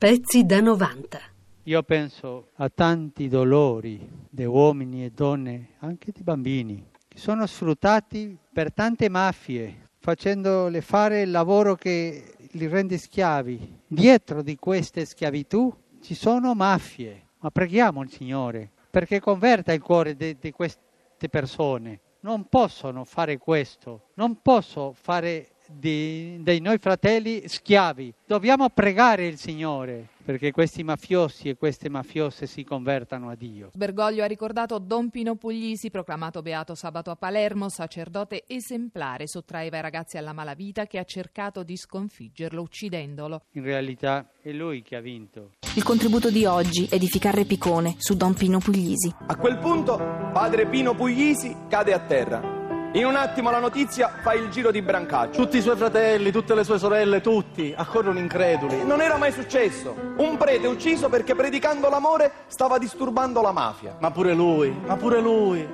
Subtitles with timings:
[0.00, 1.20] Pezzi da 90.
[1.64, 8.34] Io penso a tanti dolori di uomini e donne, anche di bambini, che sono sfruttati
[8.50, 13.80] per tante mafie, facendole fare il lavoro che li rende schiavi.
[13.86, 20.16] Dietro di queste schiavitù ci sono mafie, ma preghiamo il Signore perché converta il cuore
[20.16, 22.00] di, queste persone.
[22.20, 28.12] Non possono fare questo, non posso fare di, dei noi fratelli schiavi.
[28.26, 33.70] Dobbiamo pregare il Signore perché questi mafiosi e queste mafiose si convertano a Dio.
[33.74, 39.80] Bergoglio ha ricordato Don Pino Puglisi, proclamato beato sabato a Palermo, sacerdote esemplare, sottraeva i
[39.80, 43.42] ragazzi alla malavita che ha cercato di sconfiggerlo uccidendolo.
[43.52, 45.52] In realtà è lui che ha vinto.
[45.74, 49.12] Il contributo di oggi è di Ficarre Picone su Don Pino Puglisi.
[49.26, 49.96] A quel punto
[50.32, 52.59] padre Pino Puglisi cade a terra.
[52.94, 55.40] In un attimo la notizia fa il giro di Brancaccio.
[55.40, 58.84] Tutti i suoi fratelli, tutte le sue sorelle, tutti accorrono increduli.
[58.84, 59.94] Non era mai successo.
[60.16, 63.94] Un prete ucciso perché predicando l'amore stava disturbando la mafia.
[64.00, 65.64] Ma pure lui, ma pure lui,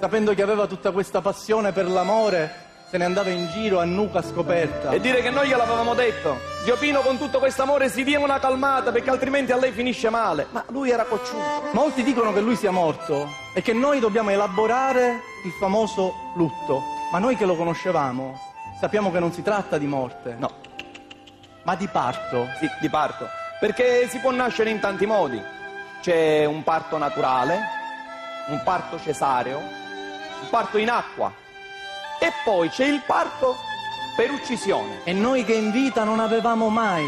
[0.00, 2.63] sapendo che aveva tutta questa passione per l'amore,
[2.94, 4.90] se ne andava in giro a nuca scoperta.
[4.90, 6.38] E dire che noi gliel'avevamo detto.
[6.62, 10.10] Zio Pino con tutto questo amore si dia una calmata perché altrimenti a lei finisce
[10.10, 10.46] male.
[10.50, 11.70] Ma lui era cocciuto.
[11.72, 16.82] Molti dicono che lui sia morto e che noi dobbiamo elaborare il famoso lutto.
[17.10, 18.38] Ma noi che lo conoscevamo
[18.78, 20.36] sappiamo che non si tratta di morte.
[20.38, 20.52] No.
[21.64, 22.46] Ma di parto.
[22.60, 23.26] Sì, di parto.
[23.58, 25.42] Perché si può nascere in tanti modi.
[26.00, 27.58] C'è un parto naturale,
[28.50, 31.42] un parto cesareo, un parto in acqua
[32.20, 33.56] e poi c'è il parto
[34.16, 35.00] per uccisione.
[35.04, 37.04] E noi che in vita non avevamo mai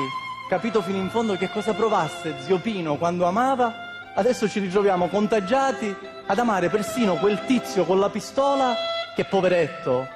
[0.49, 3.73] capito fino in fondo che cosa provasse zio Pino quando amava,
[4.15, 5.95] adesso ci ritroviamo contagiati
[6.27, 8.75] ad amare persino quel tizio con la pistola
[9.15, 10.07] che poveretto,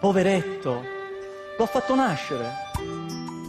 [0.00, 0.82] poveretto,
[1.56, 2.64] lo ha fatto nascere.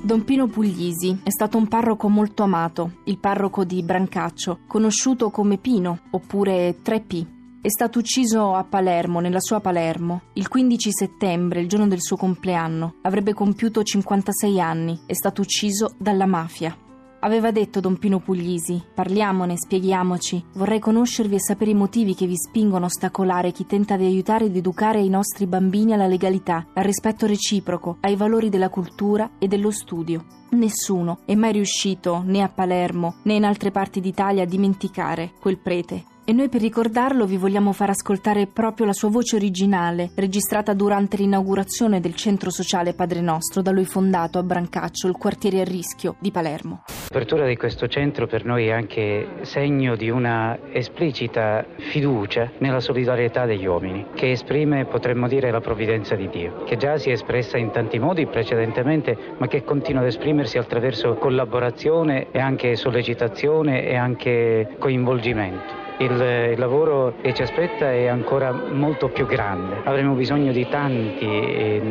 [0.03, 5.57] Don Pino Puglisi è stato un parroco molto amato, il parroco di Brancaccio, conosciuto come
[5.57, 7.36] Pino oppure 3P.
[7.67, 12.15] È stato ucciso a Palermo, nella sua Palermo, il 15 settembre, il giorno del suo
[12.15, 12.93] compleanno.
[13.01, 15.01] Avrebbe compiuto 56 anni.
[15.05, 16.73] È stato ucciso dalla mafia.
[17.19, 20.45] Aveva detto Don Pino Puglisi: Parliamone, spieghiamoci.
[20.53, 24.45] Vorrei conoscervi e sapere i motivi che vi spingono a ostacolare chi tenta di aiutare
[24.45, 29.49] ed educare i nostri bambini alla legalità, al rispetto reciproco, ai valori della cultura e
[29.49, 30.23] dello studio.
[30.51, 35.57] Nessuno è mai riuscito, né a Palermo né in altre parti d'Italia, a dimenticare quel
[35.57, 40.73] prete e noi per ricordarlo vi vogliamo far ascoltare proprio la sua voce originale, registrata
[40.73, 45.63] durante l'inaugurazione del centro sociale Padre Nostro, da lui fondato a Brancaccio, il quartiere a
[45.63, 46.83] rischio di Palermo.
[47.07, 53.45] L'apertura di questo centro per noi è anche segno di una esplicita fiducia nella solidarietà
[53.45, 57.57] degli uomini, che esprime, potremmo dire, la provvidenza di Dio, che già si è espressa
[57.57, 63.95] in tanti modi precedentemente, ma che continua ad esprimersi attraverso collaborazione e anche sollecitazione e
[63.95, 65.86] anche coinvolgimento.
[65.99, 69.81] Il, il, lavoro che ci aspetta è ancora molto più grande.
[69.83, 71.81] Avremo bisogno di tanti eh,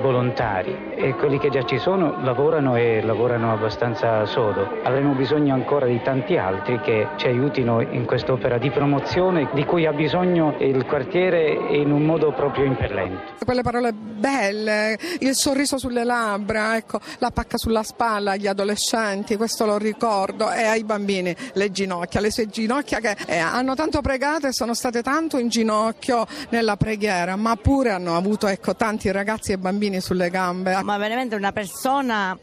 [0.00, 4.66] volontari e quelli che già ci sono lavorano e lavorano abbastanza sodo.
[4.82, 9.84] Avremo bisogno ancora di tanti altri che ci aiutino in quest'opera di promozione di cui
[9.84, 13.34] ha bisogno il quartiere in un modo proprio impellente.
[13.44, 19.64] Quelle parole belle, il sorriso sulle labbra, ecco, la pacca sulla spalla agli adolescenti, questo
[19.64, 24.46] lo ricordo, e ai bambini le ginocchia, le sue ginocchia che eh, hanno tanto pregato
[24.46, 29.52] e sono state tanto in ginocchio nella preghiera, ma pure hanno avuto ecco, tanti ragazzi
[29.52, 30.80] e bambini sulle gambe.
[30.82, 32.38] Ma veramente una persona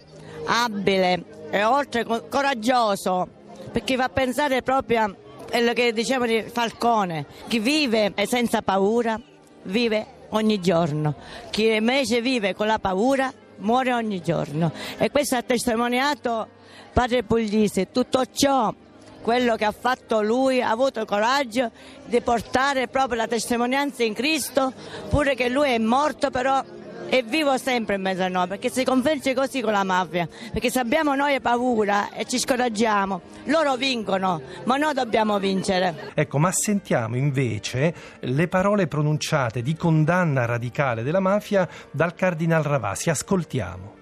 [0.45, 3.27] abile e oltre coraggioso,
[3.71, 5.15] perché fa pensare proprio a
[5.49, 9.19] quello che dicevano di Falcone, chi vive senza paura
[9.63, 11.15] vive ogni giorno,
[11.49, 14.71] chi invece vive con la paura muore ogni giorno.
[14.97, 16.47] E questo ha testimoniato
[16.93, 18.73] Padre Puglisi, tutto ciò
[19.21, 21.71] quello che ha fatto lui, ha avuto il coraggio
[22.05, 24.71] di portare proprio la testimonianza in Cristo,
[25.09, 26.63] pure che lui è morto però
[27.09, 30.69] è vivo sempre in mezzo a noi, perché si convince così con la mafia, perché
[30.69, 36.11] se abbiamo noi paura e ci scoraggiamo, loro vincono, ma noi dobbiamo vincere.
[36.13, 43.09] Ecco, ma sentiamo invece le parole pronunciate di condanna radicale della mafia dal Cardinal Ravasi,
[43.09, 43.96] ascoltiamo.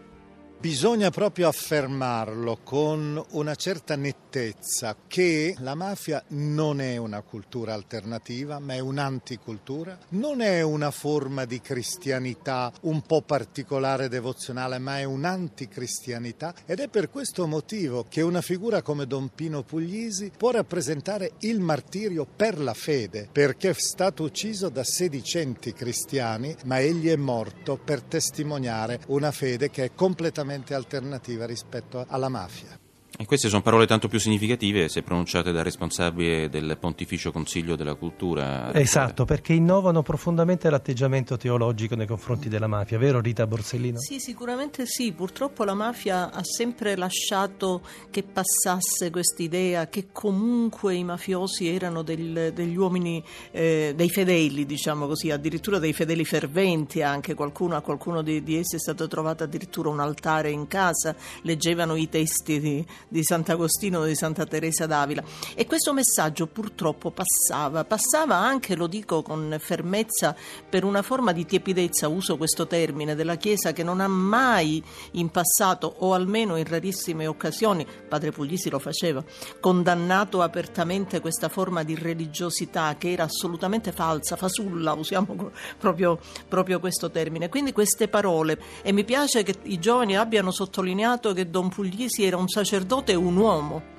[0.66, 8.58] Bisogna proprio affermarlo con una certa nettezza che la mafia non è una cultura alternativa,
[8.58, 15.04] ma è un'anticultura, non è una forma di cristianità un po' particolare devozionale, ma è
[15.04, 16.56] un'anticristianità.
[16.66, 21.60] Ed è per questo motivo che una figura come Don Pino Puglisi può rappresentare il
[21.60, 27.78] martirio per la fede, perché è stato ucciso da sedicenti cristiani, ma egli è morto
[27.78, 32.85] per testimoniare una fede che è completamente alternativa rispetto alla mafia.
[33.18, 37.94] E queste sono parole tanto più significative se pronunciate da responsabile del Pontificio Consiglio della
[37.94, 38.74] Cultura.
[38.74, 44.00] Esatto, perché innovano profondamente l'atteggiamento teologico nei confronti della mafia, vero Rita Borsellino?
[44.00, 45.14] Sì, sicuramente sì.
[45.14, 52.52] Purtroppo la mafia ha sempre lasciato che passasse quest'idea che comunque i mafiosi erano del,
[52.54, 57.34] degli uomini, eh, dei fedeli, diciamo così, addirittura dei fedeli ferventi anche.
[57.34, 61.96] Qualcuno, a qualcuno di, di essi è stato trovato addirittura un altare in casa, leggevano
[61.96, 65.24] i testi di di Sant'Agostino o di Santa Teresa d'Avila.
[65.56, 70.36] E questo messaggio purtroppo passava, passava anche, lo dico con fermezza,
[70.70, 75.30] per una forma di tiepidezza, uso questo termine, della Chiesa che non ha mai in
[75.30, 79.24] passato, o almeno in rarissime occasioni, padre Puglisi lo faceva,
[79.60, 87.12] condannato apertamente questa forma di religiosità che era assolutamente falsa, fasulla, usiamo proprio, proprio questo
[87.12, 87.50] termine.
[87.50, 92.38] Quindi queste parole, e mi piace che i giovani abbiano sottolineato che Don Puglisi era
[92.38, 93.95] un sacerdote è un uomo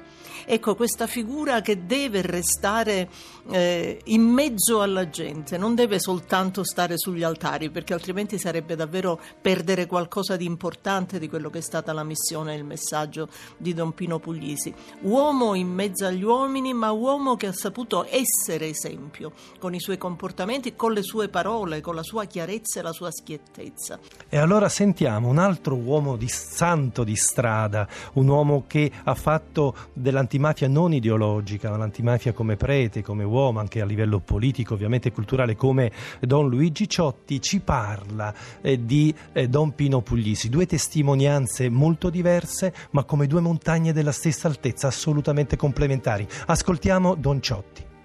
[0.48, 3.08] Ecco, questa figura che deve restare
[3.50, 9.20] eh, in mezzo alla gente, non deve soltanto stare sugli altari, perché altrimenti sarebbe davvero
[9.40, 13.74] perdere qualcosa di importante di quello che è stata la missione e il messaggio di
[13.74, 14.72] Don Pino Puglisi.
[15.00, 19.98] Uomo in mezzo agli uomini, ma uomo che ha saputo essere esempio, con i suoi
[19.98, 23.98] comportamenti, con le sue parole, con la sua chiarezza e la sua schiettezza.
[24.28, 29.74] E allora sentiamo un altro uomo di santo di strada, un uomo che ha fatto
[29.92, 35.10] dell'antichità l'antimafia non ideologica, ma l'antimafia come prete, come uomo, anche a livello politico, ovviamente
[35.10, 35.90] culturale, come
[36.20, 40.50] Don Luigi Ciotti, ci parla eh, di eh, Don Pino Puglisi.
[40.50, 46.26] Due testimonianze molto diverse, ma come due montagne della stessa altezza, assolutamente complementari.
[46.46, 47.95] Ascoltiamo Don Ciotti.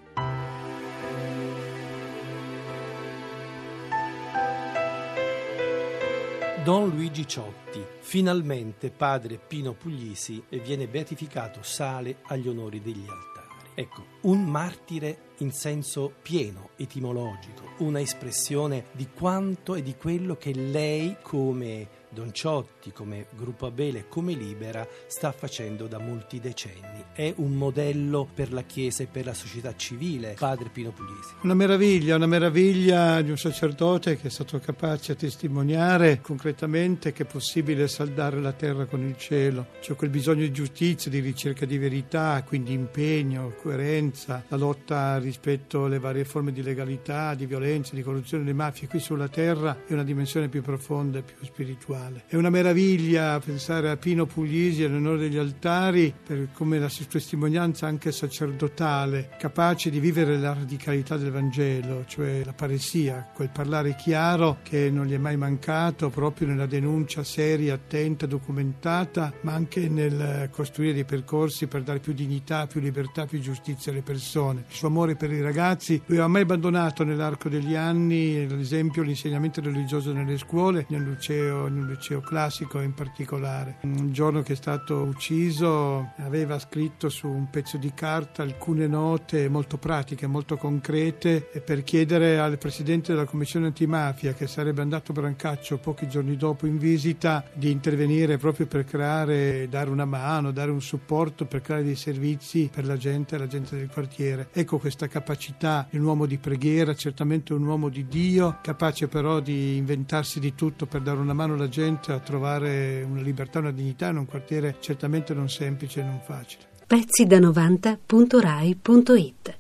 [6.64, 13.72] Don Luigi Ciotti, finalmente padre Pino Puglisi viene beatificato, sale agli onori degli altari.
[13.74, 20.54] Ecco, un martire in senso pieno, etimologico, una espressione di quanto e di quello che
[20.54, 27.04] lei come Don Ciotti, come Gruppo Abele, come Libera, sta facendo da molti decenni.
[27.14, 31.36] È un modello per la Chiesa e per la società civile, padre Pino Puglisi.
[31.42, 37.24] Una meraviglia, una meraviglia di un sacerdote che è stato capace a testimoniare concretamente che
[37.24, 39.68] è possibile saldare la terra con il cielo.
[39.80, 45.86] C'è quel bisogno di giustizia, di ricerca di verità, quindi impegno, coerenza, la lotta rispetto
[45.86, 48.88] alle varie forme di legalità, di violenza, di corruzione, di mafie.
[48.90, 52.24] Qui sulla terra è una dimensione più profonda e più spirituale.
[52.28, 57.88] È una meraviglia pensare a Pino Puglisi all'onore degli altari per come la sua testimonianza
[57.88, 64.58] anche sacerdotale, capace di vivere la radicalità del Vangelo, cioè la paresia, quel parlare chiaro
[64.64, 70.50] che non gli è mai mancato proprio nella denuncia seria, attenta, documentata, ma anche nel
[70.52, 74.66] costruire dei percorsi per dare più dignità, più libertà, più giustizia alle persone.
[74.68, 79.04] Il suo amore per i ragazzi lui ha mai abbandonato nell'arco degli anni, ad esempio,
[79.04, 83.78] l'insegnamento religioso nelle scuole, nel liceo, nel liceo classico in particolare.
[83.82, 89.50] Un giorno che è stato ucciso aveva scritto su un pezzo di carta alcune note
[89.50, 95.16] molto pratiche, molto concrete per chiedere al presidente della commissione antimafia che sarebbe andato a
[95.16, 100.72] Brancaccio pochi giorni dopo in visita di intervenire proprio per creare, dare una mano, dare
[100.72, 104.50] un supporto per creare dei servizi per la gente, la gente del quartiere.
[104.52, 109.40] Ecco questa capacità di un uomo di preghiera, certamente un uomo di Dio, capace però
[109.40, 113.72] di inventarsi di tutto per dare una mano alla gente a trovare una libertà, una
[113.72, 116.64] dignità in un quartiere certamente non semplice e non facile.
[116.88, 119.60] Pezzi da 90.rai.it